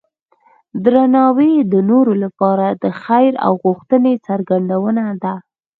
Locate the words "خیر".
3.03-3.31